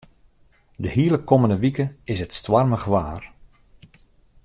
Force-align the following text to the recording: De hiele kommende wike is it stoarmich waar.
De 0.79 0.89
hiele 0.89 1.19
kommende 1.29 1.57
wike 1.63 1.85
is 2.11 2.19
it 2.25 2.33
stoarmich 2.39 2.85
waar. 2.93 3.23